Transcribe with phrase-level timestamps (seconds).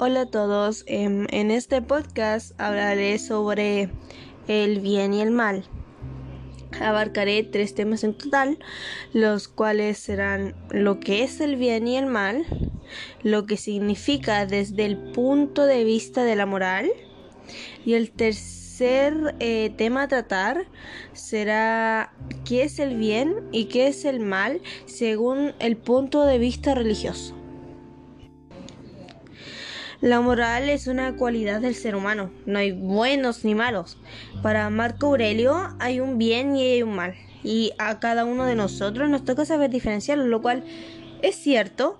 [0.00, 3.90] Hola a todos, em, en este podcast hablaré sobre
[4.46, 5.64] el bien y el mal.
[6.80, 8.60] Abarcaré tres temas en total,
[9.12, 12.46] los cuales serán lo que es el bien y el mal,
[13.24, 16.88] lo que significa desde el punto de vista de la moral
[17.84, 20.66] y el tercer eh, tema a tratar
[21.12, 26.76] será qué es el bien y qué es el mal según el punto de vista
[26.76, 27.37] religioso.
[30.00, 33.98] La moral es una cualidad del ser humano, no hay buenos ni malos.
[34.42, 38.54] Para Marco Aurelio hay un bien y hay un mal, y a cada uno de
[38.54, 40.62] nosotros nos toca saber diferenciarlo, lo cual
[41.20, 41.98] es cierto,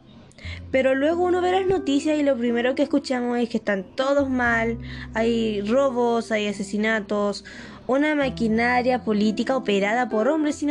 [0.70, 4.30] pero luego uno ve las noticias y lo primero que escuchamos es que están todos
[4.30, 4.78] mal,
[5.14, 7.44] hay robos, hay asesinatos,
[7.88, 10.70] una maquinaria política operada por hombres sin,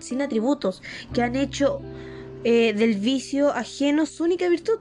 [0.00, 0.82] sin atributos
[1.14, 1.80] que han hecho
[2.44, 4.80] eh, del vicio ajeno su única virtud.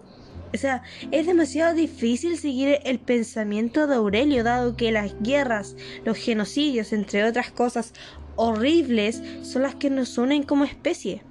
[0.54, 6.18] O sea, es demasiado difícil seguir el pensamiento de Aurelio, dado que las guerras, los
[6.18, 7.94] genocidios, entre otras cosas
[8.36, 11.24] horribles, son las que nos unen como especie.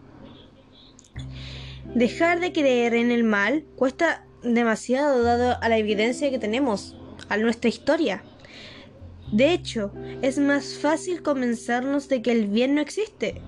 [1.94, 6.96] Dejar de creer en el mal cuesta demasiado dado a la evidencia que tenemos,
[7.28, 8.22] a nuestra historia.
[9.32, 13.40] De hecho, es más fácil convencernos de que el bien no existe,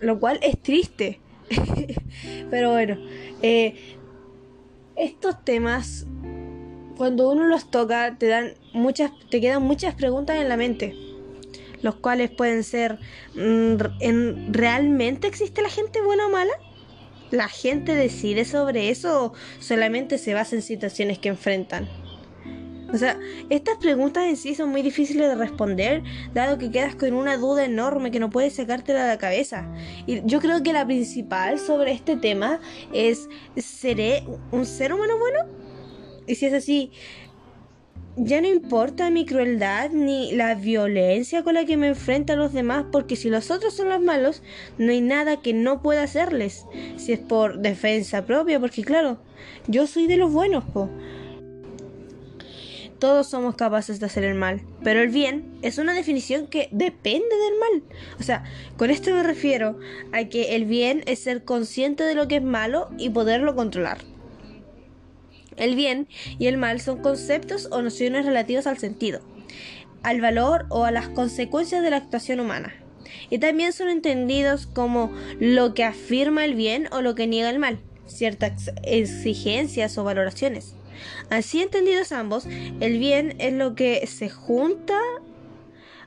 [0.00, 1.20] lo cual es triste.
[2.50, 2.98] Pero bueno,
[3.42, 3.98] eh,
[4.96, 6.06] estos temas,
[6.96, 10.94] cuando uno los toca, te dan muchas, te quedan muchas preguntas en la mente,
[11.82, 12.98] los cuales pueden ser,
[13.34, 16.52] mm, ¿en, ¿realmente existe la gente buena o mala?
[17.30, 21.88] ¿La gente decide sobre eso o solamente se basa en situaciones que enfrentan?
[22.92, 23.18] O sea,
[23.50, 26.02] estas preguntas en sí son muy difíciles de responder,
[26.34, 29.72] dado que quedas con una duda enorme que no puedes sacártela de la cabeza.
[30.06, 32.60] Y yo creo que la principal sobre este tema
[32.92, 35.46] es, ¿seré un ser humano bueno?
[36.26, 36.92] Y si es así,
[38.16, 42.52] ya no importa mi crueldad ni la violencia con la que me enfrento a los
[42.52, 44.42] demás, porque si los otros son los malos,
[44.78, 46.66] no hay nada que no pueda hacerles.
[46.96, 49.18] Si es por defensa propia, porque claro,
[49.68, 50.90] yo soy de los buenos, po.
[53.00, 57.34] Todos somos capaces de hacer el mal, pero el bien es una definición que depende
[57.34, 57.96] del mal.
[58.20, 58.44] O sea,
[58.76, 59.78] con esto me refiero
[60.12, 63.98] a que el bien es ser consciente de lo que es malo y poderlo controlar.
[65.56, 69.22] El bien y el mal son conceptos o nociones relativas al sentido,
[70.02, 72.74] al valor o a las consecuencias de la actuación humana.
[73.30, 77.60] Y también son entendidos como lo que afirma el bien o lo que niega el
[77.60, 80.74] mal, ciertas exigencias o valoraciones.
[81.30, 82.46] Así entendidos ambos,
[82.80, 84.98] el bien es lo que se junta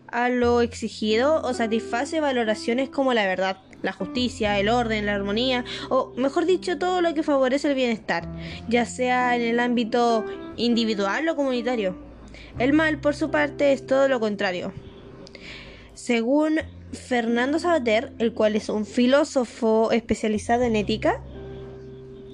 [0.07, 5.65] a lo exigido o satisface valoraciones como la verdad, la justicia, el orden, la armonía,
[5.89, 8.27] o mejor dicho, todo lo que favorece el bienestar,
[8.69, 11.97] ya sea en el ámbito individual o comunitario.
[12.59, 14.71] El mal, por su parte, es todo lo contrario.
[15.95, 16.59] Según
[16.91, 21.23] Fernando Sabater, el cual es un filósofo especializado en ética,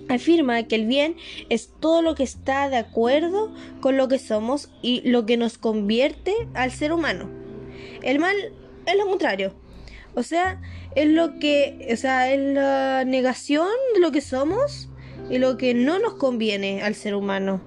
[0.10, 1.16] afirma que el bien
[1.50, 5.58] es todo lo que está de acuerdo con lo que somos y lo que nos
[5.58, 7.30] convierte al ser humano.
[8.02, 8.36] El mal
[8.86, 9.54] es lo contrario.
[10.16, 10.60] O sea,
[10.96, 14.90] es lo que, o sea, es la negación de lo que somos
[15.30, 17.62] y lo que no nos conviene al ser humano.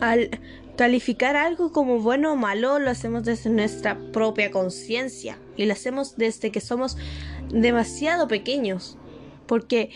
[0.00, 0.30] Al
[0.76, 6.16] calificar algo como bueno o malo, lo hacemos desde nuestra propia conciencia y lo hacemos
[6.16, 6.96] desde que somos
[7.50, 8.96] demasiado pequeños.
[9.46, 9.90] Porque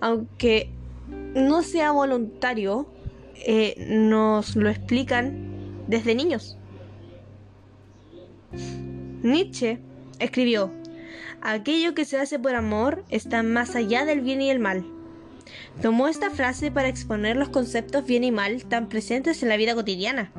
[0.00, 0.70] aunque
[1.34, 2.86] no sea voluntario,
[3.34, 6.58] eh, nos lo explican desde niños.
[9.22, 9.78] Nietzsche
[10.18, 10.70] escribió,
[11.42, 14.84] aquello que se hace por amor está más allá del bien y el mal.
[15.82, 19.74] Tomó esta frase para exponer los conceptos bien y mal tan presentes en la vida
[19.74, 20.32] cotidiana.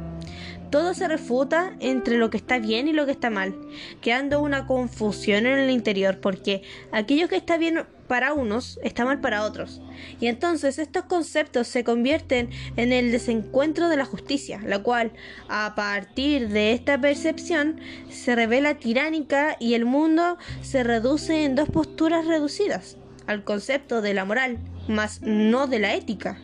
[0.69, 3.55] Todo se refuta entre lo que está bien y lo que está mal,
[4.01, 9.21] quedando una confusión en el interior, porque aquello que está bien para unos está mal
[9.21, 9.81] para otros.
[10.19, 15.11] Y entonces estos conceptos se convierten en el desencuentro de la justicia, la cual,
[15.49, 17.79] a partir de esta percepción,
[18.09, 24.13] se revela tiránica y el mundo se reduce en dos posturas reducidas, al concepto de
[24.13, 26.39] la moral, más no de la ética.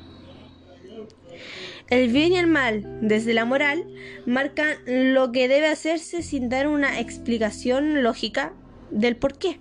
[1.94, 3.86] El bien y el mal, desde la moral,
[4.26, 8.52] marcan lo que debe hacerse sin dar una explicación lógica
[8.90, 9.60] del por qué.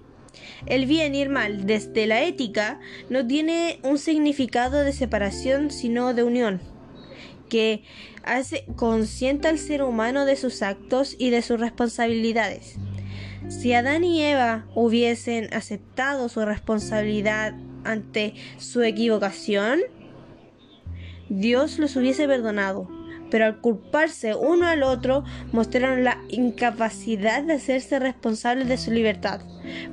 [0.65, 2.81] El bien y el mal, desde la ética,
[3.11, 6.63] no tiene un significado de separación, sino de unión,
[7.51, 7.83] que
[8.25, 12.77] hace consciente al ser humano de sus actos y de sus responsabilidades.
[13.51, 17.53] Si Adán y Eva hubiesen aceptado su responsabilidad
[17.85, 19.81] ante su equivocación,
[21.35, 22.91] Dios los hubiese perdonado,
[23.31, 29.41] pero al culparse uno al otro mostraron la incapacidad de hacerse responsables de su libertad.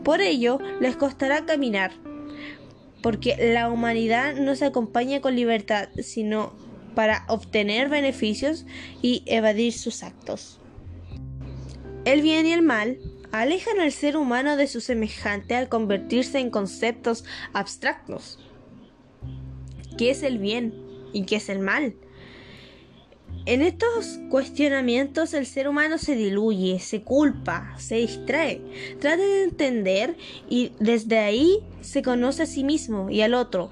[0.03, 1.91] Por ello, les costará caminar,
[3.01, 6.51] porque la humanidad no se acompaña con libertad, sino
[6.93, 8.65] para obtener beneficios
[9.01, 10.59] y evadir sus actos.
[12.03, 12.97] El bien y el mal
[13.31, 18.39] alejan al ser humano de su semejante al convertirse en conceptos abstractos.
[19.97, 21.95] ¿Qué es el bien y qué es el mal?
[23.45, 28.61] En estos cuestionamientos el ser humano se diluye, se culpa, se distrae,
[28.99, 30.17] trata de entender
[30.49, 33.71] y desde ahí se conoce a sí mismo y al otro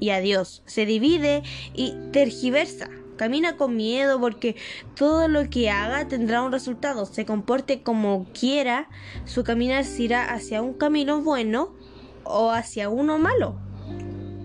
[0.00, 0.62] y a Dios.
[0.66, 1.42] Se divide
[1.74, 2.90] y tergiversa.
[3.16, 4.56] Camina con miedo porque
[4.94, 7.06] todo lo que haga tendrá un resultado.
[7.06, 8.90] Se comporte como quiera,
[9.24, 11.74] su caminar se irá hacia un camino bueno
[12.24, 13.58] o hacia uno malo.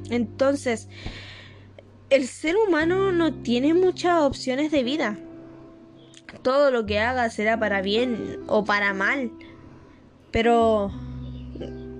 [0.09, 0.87] Entonces,
[2.11, 5.17] el ser humano no tiene muchas opciones de vida.
[6.43, 9.31] Todo lo que haga será para bien o para mal.
[10.29, 10.91] Pero,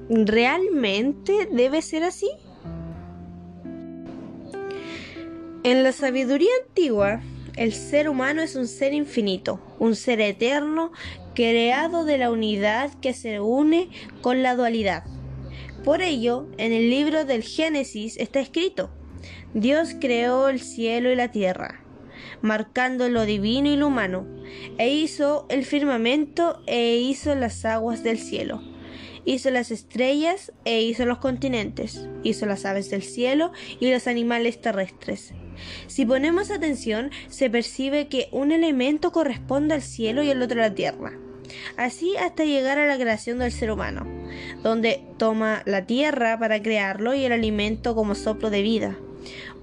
[0.10, 2.30] ¿realmente debe ser así?
[5.64, 7.22] En la sabiduría antigua,
[7.56, 10.92] el ser humano es un ser infinito, un ser eterno,
[11.36, 13.90] creado de la unidad que se une
[14.22, 15.06] con la dualidad.
[15.86, 18.90] Por ello, en el libro del Génesis está escrito,
[19.54, 21.82] Dios creó el cielo y la tierra,
[22.42, 24.26] marcando lo divino y lo humano,
[24.78, 28.62] e hizo el firmamento e hizo las aguas del cielo
[29.26, 34.62] hizo las estrellas e hizo los continentes, hizo las aves del cielo y los animales
[34.62, 35.34] terrestres.
[35.88, 40.70] Si ponemos atención, se percibe que un elemento corresponde al cielo y el otro a
[40.70, 41.14] la tierra.
[41.78, 44.08] Así hasta llegar a la creación del ser humano,
[44.64, 48.98] donde toma la tierra para crearlo y el alimento como soplo de vida,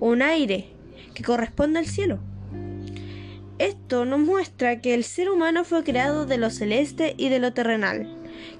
[0.00, 0.69] un aire
[1.14, 2.19] que corresponde al cielo.
[3.58, 7.52] Esto nos muestra que el ser humano fue creado de lo celeste y de lo
[7.52, 8.08] terrenal,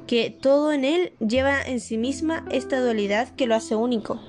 [0.09, 4.21] que todo en él lleva en sí misma esta dualidad que lo hace único.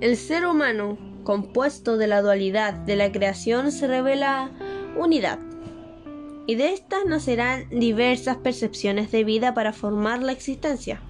[0.00, 4.50] El ser humano, compuesto de la dualidad de la creación, se revela
[4.96, 5.38] unidad.
[6.46, 11.02] Y de estas nacerán diversas percepciones de vida para formar la existencia.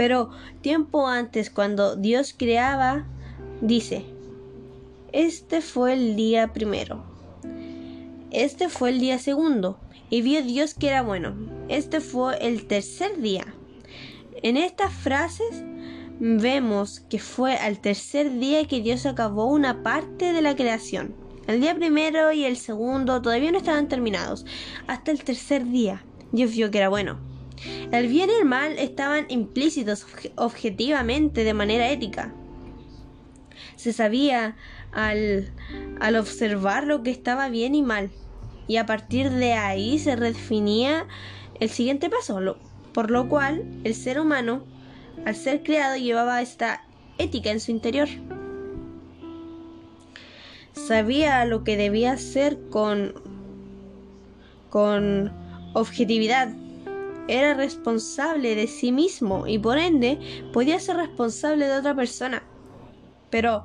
[0.00, 0.30] Pero
[0.62, 3.04] tiempo antes, cuando Dios creaba,
[3.60, 4.06] dice,
[5.12, 7.04] este fue el día primero.
[8.30, 9.78] Este fue el día segundo.
[10.08, 11.34] Y vio Dios que era bueno.
[11.68, 13.44] Este fue el tercer día.
[14.42, 15.62] En estas frases
[16.18, 21.14] vemos que fue al tercer día que Dios acabó una parte de la creación.
[21.46, 24.46] El día primero y el segundo todavía no estaban terminados.
[24.86, 26.02] Hasta el tercer día
[26.32, 27.29] Dios vio que era bueno.
[27.92, 32.32] El bien y el mal estaban implícitos objetivamente de manera ética.
[33.76, 34.56] Se sabía
[34.92, 35.52] al,
[36.00, 38.10] al observar lo que estaba bien y mal.
[38.66, 41.06] Y a partir de ahí se redefinía
[41.58, 42.56] el siguiente paso,
[42.92, 44.64] por lo cual el ser humano
[45.26, 46.84] al ser creado llevaba esta
[47.18, 48.08] ética en su interior.
[50.72, 53.14] Sabía lo que debía hacer con
[54.70, 55.32] con
[55.74, 56.48] objetividad.
[57.28, 60.18] Era responsable de sí mismo y por ende
[60.52, 62.42] podía ser responsable de otra persona.
[63.30, 63.64] Pero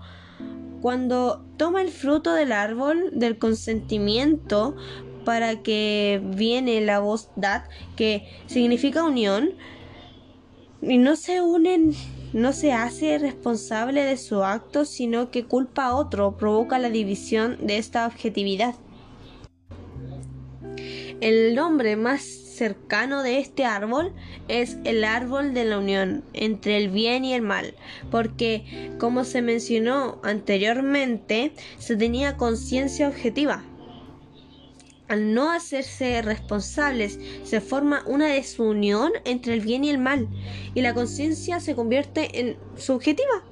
[0.82, 4.76] cuando toma el fruto del árbol del consentimiento
[5.24, 9.56] para que viene la voz dat, que significa unión,
[10.82, 11.94] y no se unen,
[12.34, 17.58] no se hace responsable de su acto, sino que culpa a otro, provoca la división
[17.66, 18.76] de esta objetividad.
[21.22, 24.14] El nombre más cercano de este árbol
[24.48, 27.76] es el árbol de la unión entre el bien y el mal,
[28.12, 33.64] porque, como se mencionó anteriormente, se tenía conciencia objetiva
[35.08, 40.28] al no hacerse responsables, se forma una desunión entre el bien y el mal,
[40.74, 43.44] y la conciencia se convierte en subjetiva.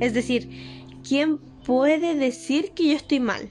[0.00, 0.48] Es decir,
[1.06, 3.48] ¿quién puede decir que yo estoy mal?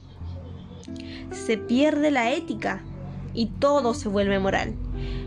[1.32, 2.84] Se pierde la ética
[3.34, 4.76] y todo se vuelve moral.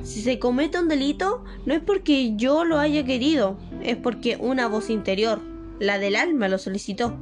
[0.03, 4.67] Si se comete un delito, no es porque yo lo haya querido, es porque una
[4.69, 5.41] voz interior,
[5.79, 7.17] la del alma, lo solicitó,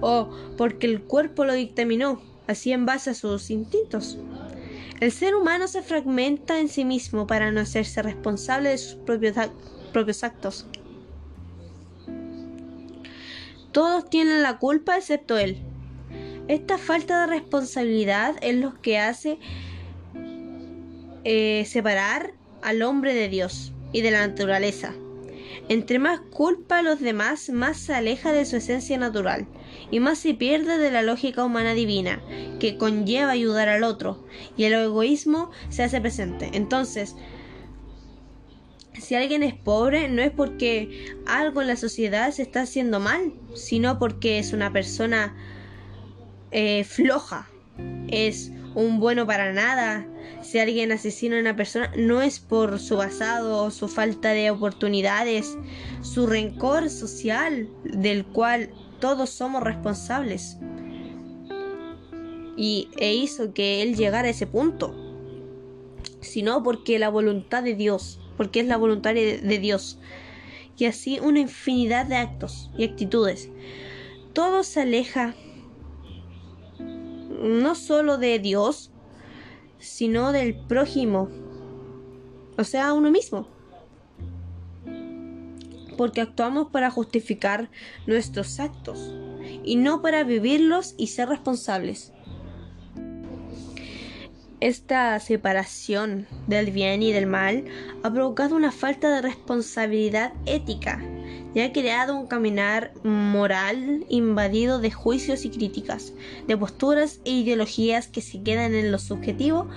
[0.00, 4.18] o porque el cuerpo lo dictaminó, así en base a sus instintos.
[5.00, 9.34] El ser humano se fragmenta en sí mismo para no hacerse responsable de sus propios,
[9.92, 10.66] propios actos.
[13.72, 15.62] Todos tienen la culpa excepto él.
[16.48, 19.38] Esta falta de responsabilidad es lo que hace
[21.32, 24.94] eh, separar al hombre de Dios y de la naturaleza.
[25.68, 29.46] Entre más culpa a los demás, más se aleja de su esencia natural
[29.92, 32.20] y más se pierde de la lógica humana divina,
[32.58, 36.50] que conlleva ayudar al otro, y el egoísmo se hace presente.
[36.52, 37.14] Entonces,
[38.94, 43.34] si alguien es pobre, no es porque algo en la sociedad se está haciendo mal,
[43.54, 45.36] sino porque es una persona
[46.50, 47.48] eh, floja,
[48.08, 50.08] es un bueno para nada.
[50.42, 55.56] Si alguien asesina a una persona, no es por su pasado, su falta de oportunidades,
[56.02, 60.56] su rencor social, del cual todos somos responsables.
[62.56, 64.94] Y e hizo que él llegara a ese punto.
[66.20, 69.98] Sino porque la voluntad de Dios, porque es la voluntad de Dios.
[70.76, 73.50] Y así una infinidad de actos y actitudes.
[74.32, 75.34] Todo se aleja
[77.40, 78.89] no solo de Dios,
[79.80, 81.28] sino del prójimo,
[82.56, 83.48] o sea, uno mismo.
[85.96, 87.70] Porque actuamos para justificar
[88.06, 89.12] nuestros actos
[89.64, 92.12] y no para vivirlos y ser responsables.
[94.60, 97.64] Esta separación del bien y del mal
[98.02, 101.02] ha provocado una falta de responsabilidad ética
[101.54, 106.12] y ha creado un caminar moral invadido de juicios y críticas,
[106.46, 109.68] de posturas e ideologías que se quedan en lo subjetivo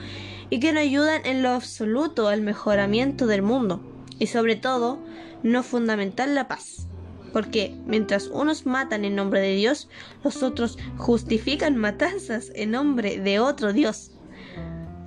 [0.50, 3.82] y que no ayudan en lo absoluto al mejoramiento del mundo
[4.20, 5.00] y sobre todo
[5.42, 6.88] no fundamentar la paz.
[7.32, 9.90] Porque mientras unos matan en nombre de Dios,
[10.24, 14.12] los otros justifican matanzas en nombre de otro Dios.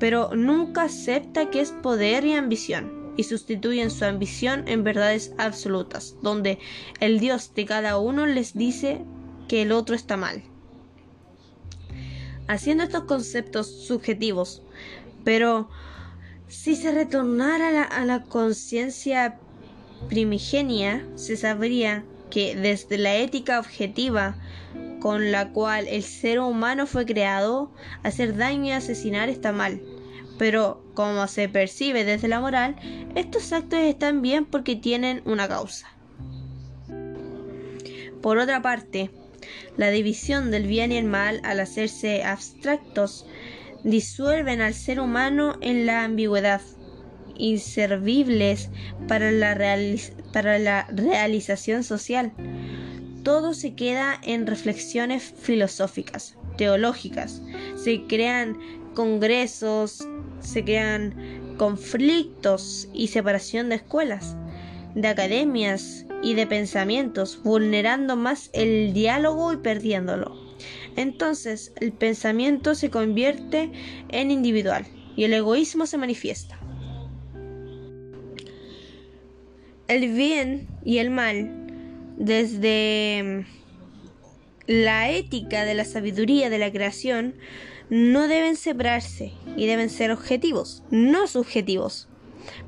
[0.00, 6.17] Pero nunca acepta que es poder y ambición y sustituyen su ambición en verdades absolutas,
[6.23, 6.59] donde
[7.01, 9.01] el Dios de cada uno les dice
[9.49, 10.43] que el otro está mal.
[12.49, 14.63] Haciendo estos conceptos subjetivos,
[15.25, 15.69] pero
[16.49, 19.39] si se retornara a la, conciencia
[20.09, 24.37] primigenia, se sabría que desde la ética objetiva
[25.01, 29.81] con la cual el ser humano fue creado, hacer daño y asesinar está mal
[30.38, 32.76] pero como se percibe desde la moral,
[33.14, 35.88] estos actos están bien porque tienen una causa.
[38.23, 39.11] Por otra parte,
[39.76, 43.26] la división del bien y el mal al hacerse abstractos
[43.85, 46.61] disuelven al ser humano en la ambigüedad,
[47.37, 48.71] inservibles
[49.07, 49.57] para la,
[50.33, 52.33] para la realización social.
[53.23, 57.43] Todo se queda en reflexiones filosóficas, teológicas.
[57.76, 58.57] Se crean
[58.97, 60.09] congresos,
[60.41, 64.37] se crean conflictos y separación de escuelas,
[64.95, 70.35] de academias y de pensamientos, vulnerando más el diálogo y perdiéndolo.
[70.97, 73.71] Entonces el pensamiento se convierte
[74.09, 76.59] en individual y el egoísmo se manifiesta.
[79.88, 81.67] El bien y el mal,
[82.17, 83.45] desde
[84.67, 87.35] la ética de la sabiduría de la creación,
[87.90, 92.09] no deben separarse y deben ser objetivos, no subjetivos,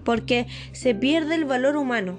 [0.04, 2.18] porque se pierde el valor humano.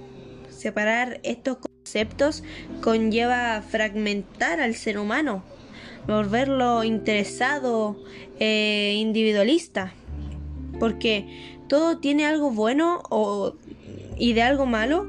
[0.50, 2.44] Separar estos conceptos
[2.82, 5.44] conlleva fragmentar al ser humano,
[6.08, 7.98] volverlo interesado,
[8.39, 9.94] e individualista,
[10.79, 13.53] porque todo tiene algo bueno o,
[14.18, 15.06] y de algo malo,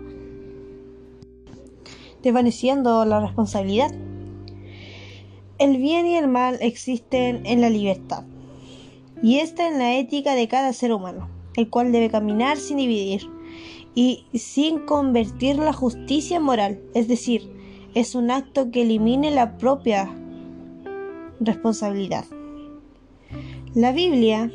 [2.23, 3.91] desvaneciendo la responsabilidad.
[5.61, 8.25] El bien y el mal existen en la libertad,
[9.23, 13.29] y esta en la ética de cada ser humano, el cual debe caminar sin dividir
[13.95, 17.53] y sin convertir la justicia en moral, es decir,
[17.95, 20.09] es un acto que elimine la propia
[21.41, 22.25] responsabilidad.
[23.75, 24.51] La Biblia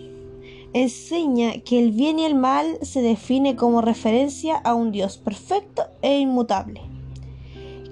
[0.73, 5.83] enseña que el bien y el mal se define como referencia a un Dios perfecto
[6.01, 6.94] e inmutable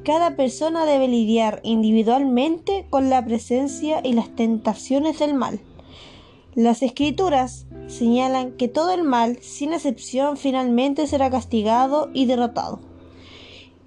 [0.03, 5.59] cada persona debe lidiar individualmente con la presencia y las tentaciones del mal.
[6.55, 12.79] Las escrituras señalan que todo el mal, sin excepción, finalmente será castigado y derrotado.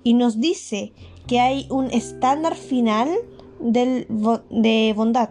[0.03, 0.93] Y nos dice
[1.27, 3.11] que hay un estándar final
[3.61, 5.31] de bondad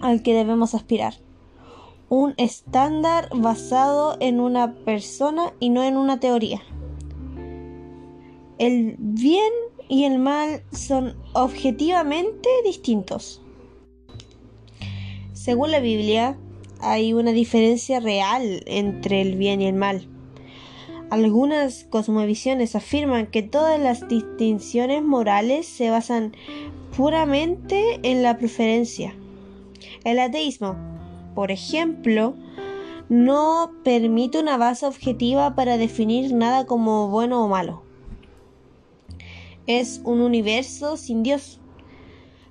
[0.00, 1.14] al que debemos aspirar.
[2.08, 6.62] Un estándar basado en una persona y no en una teoría
[8.60, 9.50] el bien
[9.88, 13.40] y el mal son objetivamente distintos.
[15.32, 16.36] Según la Biblia,
[16.82, 20.06] hay una diferencia real entre el bien y el mal.
[21.08, 26.36] Algunas cosmovisiones afirman que todas las distinciones morales se basan
[26.94, 29.14] puramente en la preferencia.
[30.04, 30.76] El ateísmo,
[31.34, 32.34] por ejemplo,
[33.08, 37.89] no permite una base objetiva para definir nada como bueno o malo.
[39.70, 41.60] Es un universo sin Dios.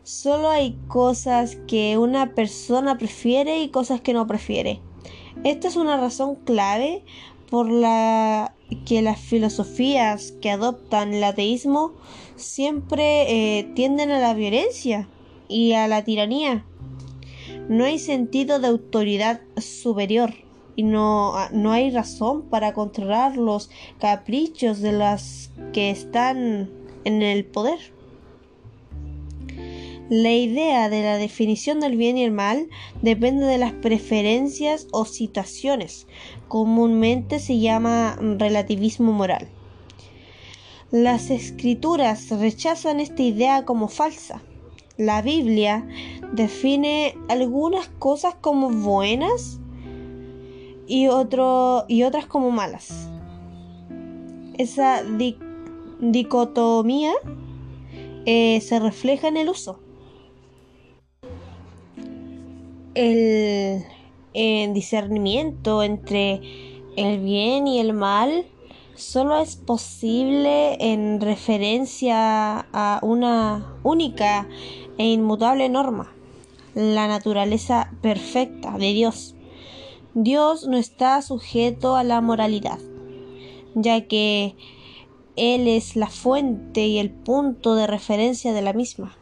[0.03, 4.79] Solo hay cosas que una persona prefiere y cosas que no prefiere.
[5.43, 7.03] Esta es una razón clave
[7.49, 11.91] por la que las filosofías que adoptan el ateísmo
[12.37, 15.09] siempre eh, tienden a la violencia
[15.49, 16.63] y a la tiranía.
[17.67, 20.33] No hay sentido de autoridad superior
[20.77, 27.45] y no, no hay razón para controlar los caprichos de las que están en el
[27.45, 27.79] poder.
[30.09, 32.67] La idea de la definición del bien y el mal
[33.03, 36.07] depende de las preferencias o situaciones.
[36.47, 39.47] Comúnmente se llama relativismo moral.
[40.89, 44.41] Las escrituras rechazan esta idea como falsa.
[44.97, 45.87] La Biblia
[46.33, 49.59] define algunas cosas como buenas
[50.87, 53.09] y, otras como malas.
[54.57, 55.03] Esa
[55.99, 57.13] dicotomía
[58.25, 59.79] eh, se refleja en el uso
[62.99, 66.41] el, discernimiento entre
[66.95, 68.45] el bien y el mal
[68.95, 74.47] solo es posible en referencia a una única
[74.97, 76.11] e inmutable norma,
[76.75, 79.35] la naturaleza perfecta de Dios.
[80.13, 82.79] Dios no está sujeto a la moralidad,
[83.75, 84.55] ya que
[85.39, 89.15] Él es la fuente y el punto de referencia de la misma.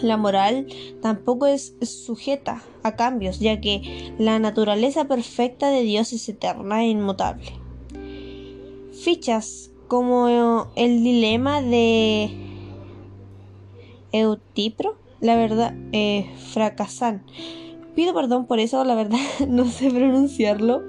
[0.00, 0.66] La moral
[1.02, 6.88] tampoco es sujeta a cambios, ya que la naturaleza perfecta de Dios es eterna e
[6.88, 7.52] inmutable.
[8.92, 12.30] Fichas como el dilema de
[14.12, 17.22] Eutipro, la verdad, eh, fracasan.
[17.94, 20.82] Pido perdón por eso, la verdad no sé pronunciarlo.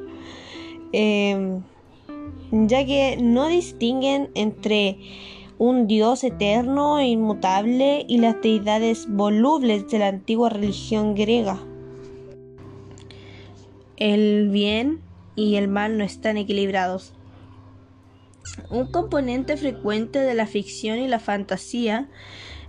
[0.94, 1.62] Em,
[2.52, 5.00] ya que no distinguen entre
[5.58, 11.60] un Dios eterno e inmutable y las deidades volubles de la antigua religión griega.
[13.98, 15.02] El bien
[15.36, 17.14] y el mal no están equilibrados.
[18.70, 22.10] Un componente frecuente de la ficción y la fantasía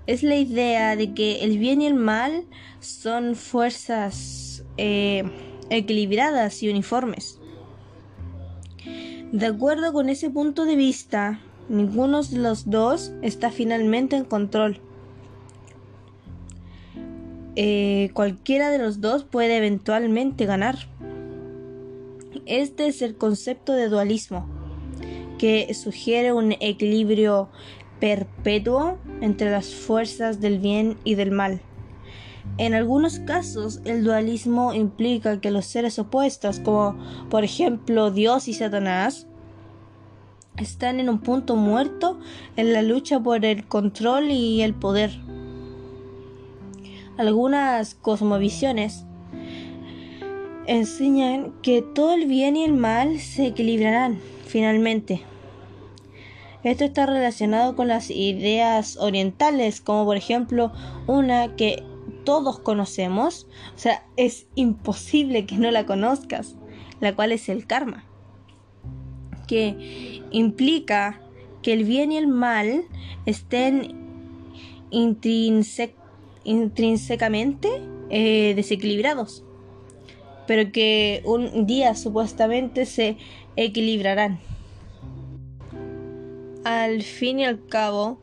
[0.07, 2.47] es la idea de que el bien y el mal
[2.81, 5.25] son fuerzas eh,
[5.69, 7.38] equilibradas y uniformes.
[9.33, 14.81] De acuerdo con ese punto de vista, Ninguno de los dos está finalmente en control.
[17.57, 20.77] Eh, cualquiera de los dos puede eventualmente ganar.
[22.47, 24.47] Este es el concepto de dualismo,
[25.37, 27.51] que sugiere un equilibrio
[28.01, 31.61] perpetuo entre las fuerzas del bien y del mal.
[32.57, 36.97] En algunos casos, el dualismo implica que los seres opuestos, como
[37.31, 39.27] por ejemplo Dios y Satanás,
[40.57, 42.19] están en un punto muerto
[42.57, 45.11] en la lucha por el control y el poder.
[47.17, 49.05] Algunas cosmovisiones
[50.67, 55.23] enseñan que todo el bien y el mal se equilibrarán finalmente.
[56.65, 60.73] Esto está relacionado con las ideas orientales, como por ejemplo
[61.07, 61.83] una que
[62.29, 66.57] todos conocemos, o sea, es imposible que no la conozcas,
[67.01, 68.05] la cual es el karma
[69.47, 71.23] que implica
[71.63, 72.85] que el bien y el mal
[73.25, 73.97] estén
[74.91, 77.71] intrínsecamente
[78.11, 79.43] eh, desequilibrados,
[80.47, 83.17] pero que un día supuestamente se
[83.57, 84.39] equilibrarán.
[86.65, 88.21] Al fin y al cabo,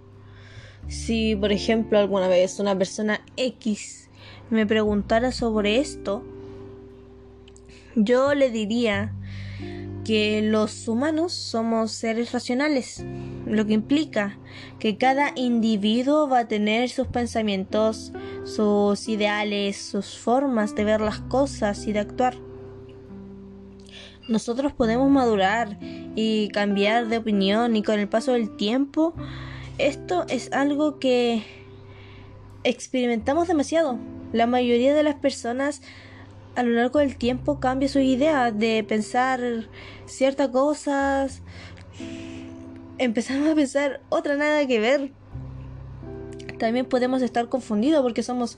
[0.87, 4.09] si por ejemplo alguna vez una persona X
[4.49, 6.23] me preguntara sobre esto,
[7.95, 9.13] yo le diría
[10.03, 13.03] que los humanos somos seres racionales,
[13.47, 14.37] lo que implica
[14.79, 21.21] que cada individuo va a tener sus pensamientos, sus ideales, sus formas de ver las
[21.21, 22.35] cosas y de actuar.
[24.27, 25.77] Nosotros podemos madurar
[26.15, 29.13] y cambiar de opinión y con el paso del tiempo
[29.77, 31.43] esto es algo que
[32.63, 33.97] experimentamos demasiado.
[34.33, 35.81] La mayoría de las personas
[36.55, 39.41] a lo largo del tiempo cambia su idea de pensar
[40.05, 41.41] ciertas cosas.
[42.97, 45.11] Empezamos a pensar otra nada que ver.
[46.57, 48.57] También podemos estar confundidos porque somos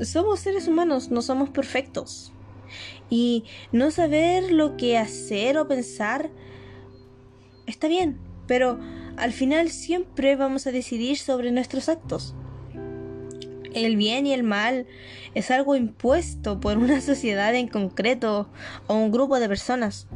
[0.00, 2.32] somos seres humanos, no somos perfectos.
[3.10, 6.30] Y no saber lo que hacer o pensar
[7.66, 8.80] está bien, pero
[9.16, 12.34] al final siempre vamos a decidir sobre nuestros actos.
[13.74, 14.86] El bien y el mal
[15.34, 18.48] es algo impuesto por una sociedad en concreto
[18.88, 20.08] o un grupo de personas.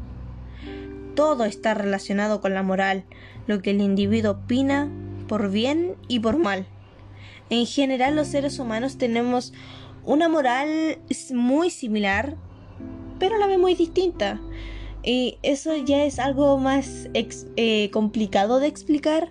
[1.15, 3.05] Todo está relacionado con la moral,
[3.47, 4.91] lo que el individuo opina
[5.29, 6.67] por bien y por mal.
[7.51, 9.53] En general los seres humanos tenemos
[10.05, 10.99] una moral
[11.33, 12.37] muy similar,
[13.19, 14.41] pero la vez muy distinta.
[15.05, 19.31] Y eso ya es algo más eh, complicado de explicar.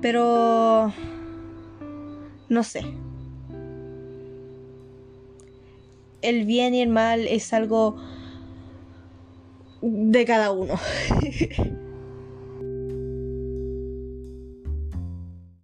[0.00, 0.92] Pero...
[2.48, 2.82] No sé.
[6.22, 7.96] El bien y el mal es algo
[9.82, 10.74] de cada uno.